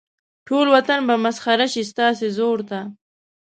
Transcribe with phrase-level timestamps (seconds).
[0.47, 2.79] ټول وطن به مسخر شي ستاسې زور ته.